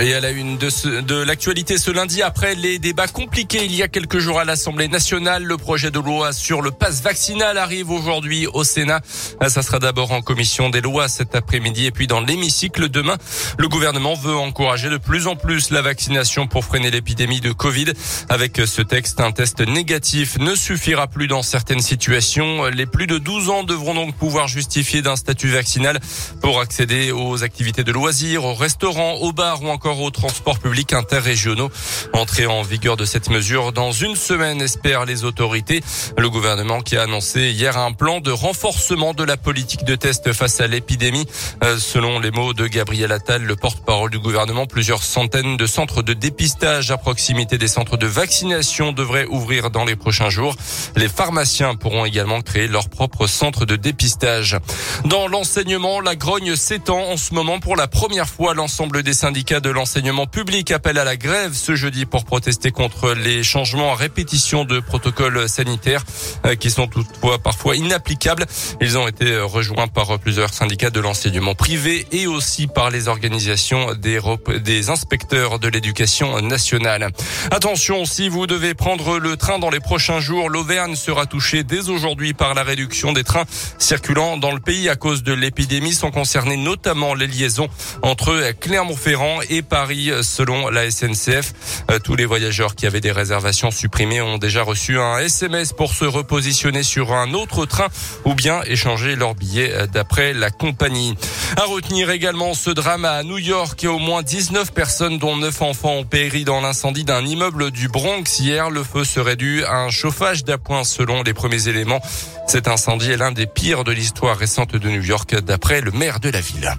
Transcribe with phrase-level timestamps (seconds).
[0.00, 3.82] Et à la une de, de l'actualité ce lundi, après les débats compliqués il y
[3.82, 7.92] a quelques jours à l'Assemblée nationale, le projet de loi sur le pass vaccinal arrive
[7.92, 9.00] aujourd'hui au Sénat.
[9.46, 13.16] Ça sera d'abord en commission des lois cet après-midi et puis dans l'hémicycle demain.
[13.56, 17.92] Le gouvernement veut encourager de plus en plus la vaccination pour freiner l'épidémie de Covid.
[18.28, 22.64] Avec ce texte, un test négatif ne suffira plus dans certaines situations.
[22.66, 26.00] Les plus de 12 ans devront donc pouvoir justifier d'un statut vaccinal
[26.40, 30.60] pour accéder aux activités de loisirs, aux restaurants, aux bars ou encore encore aux transports
[30.60, 31.70] publics interrégionaux.
[32.14, 35.82] Entrée en vigueur de cette mesure dans une semaine, espèrent les autorités.
[36.16, 40.32] Le gouvernement qui a annoncé hier un plan de renforcement de la politique de test
[40.32, 41.26] face à l'épidémie.
[41.62, 46.00] Euh, selon les mots de Gabriel Attal, le porte-parole du gouvernement, plusieurs centaines de centres
[46.02, 50.56] de dépistage à proximité des centres de vaccination devraient ouvrir dans les prochains jours.
[50.96, 54.56] Les pharmaciens pourront également créer leur propre centre de dépistage.
[55.04, 58.54] Dans l'enseignement, la grogne s'étend en ce moment pour la première fois.
[58.54, 63.12] L'ensemble des syndicats de l'enseignement public appelle à la grève ce jeudi pour protester contre
[63.12, 66.04] les changements à répétition de protocoles sanitaires
[66.46, 68.46] euh, qui sont toutefois parfois inapplicables.
[68.80, 73.94] Ils ont été rejoints par plusieurs syndicats de l'enseignement privé et aussi par les organisations
[73.94, 77.10] des, inspecteurs de l'éducation nationale.
[77.50, 81.88] Attention, si vous devez prendre le train dans les prochains jours, l'Auvergne sera touchée dès
[81.88, 83.44] aujourd'hui par la réduction des trains
[83.78, 85.92] circulant dans le pays à cause de l'épidémie.
[85.94, 87.68] Sont concernés notamment les liaisons
[88.02, 91.52] entre Clermont-Ferrand et Paris, selon la SNCF.
[91.90, 95.92] Euh, tous les voyageurs qui avaient des réservations supprimées ont déjà reçu un SMS pour
[95.92, 97.88] se repositionner sur un autre train
[98.24, 101.16] ou bien échanger leur billet euh, d'après la compagnie.
[101.56, 105.62] À retenir également ce drame à New York et au moins 19 personnes dont 9
[105.62, 108.70] enfants ont péri dans l'incendie d'un immeuble du Bronx hier.
[108.70, 112.00] Le feu serait dû à un chauffage d'appoint selon les premiers éléments.
[112.46, 116.20] Cet incendie est l'un des pires de l'histoire récente de New York d'après le maire
[116.20, 116.74] de la ville.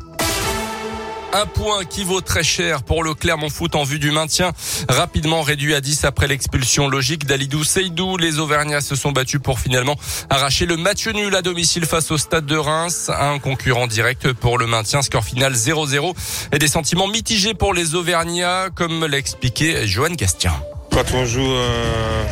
[1.36, 4.54] Un point qui vaut très cher pour le Clermont Foot en vue du maintien.
[4.88, 8.16] Rapidement réduit à 10 après l'expulsion logique d'Alidou Seydou.
[8.16, 9.98] Les Auvergnats se sont battus pour finalement
[10.30, 13.12] arracher le match nul à domicile face au stade de Reims.
[13.14, 15.02] Un concurrent direct pour le maintien.
[15.02, 16.16] Score final 0-0
[16.54, 20.54] et des sentiments mitigés pour les Auvergnats, comme l'a expliqué Johan Gastien.
[20.94, 22.24] Quand on joue euh,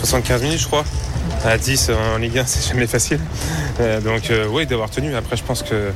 [0.00, 0.84] 75 minutes, je crois,
[1.42, 3.20] à 10 en Ligue 1, c'est jamais facile.
[3.80, 5.16] Euh, donc euh, oui, d'avoir tenu.
[5.16, 5.90] Après, je pense que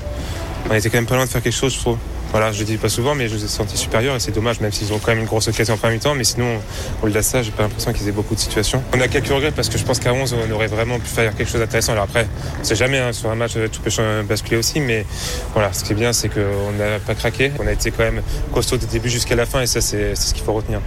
[0.70, 1.98] on était quand même pas loin de faire quelque chose, je trouve.
[2.30, 4.58] Voilà, je le dis pas souvent, mais je vous ai senti supérieur et c'est dommage,
[4.58, 6.16] même s'ils ont quand même une grosse occasion en premier temps.
[6.16, 6.60] Mais sinon,
[7.00, 8.82] au-delà de ça, j'ai pas l'impression qu'ils aient beaucoup de situations.
[8.92, 11.36] On a quelques regrets parce que je pense qu'à 11, on aurait vraiment pu faire
[11.36, 11.92] quelque chose d'intéressant.
[11.92, 12.26] Alors après,
[12.60, 13.90] on sait jamais, hein, sur un match, tout peut
[14.28, 14.80] basculer aussi.
[14.80, 15.06] Mais
[15.52, 17.52] voilà, ce qui est bien, c'est qu'on n'a pas craqué.
[17.60, 20.34] On a été quand même costaud du début jusqu'à la fin et ça, c'est ce
[20.34, 20.80] qu'il faut retenir.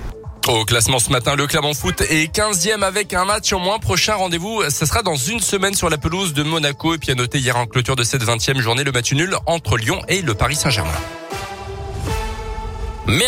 [0.48, 3.80] Au classement ce matin, le Clermont Foot est 15e avec un match en moins.
[3.80, 6.94] Prochain rendez-vous, ce sera dans une semaine sur la pelouse de Monaco.
[6.94, 9.76] Et puis à noter hier en clôture de cette 20e journée le match nul entre
[9.78, 10.92] Lyon et le Paris Saint-Germain.
[13.08, 13.26] Merci.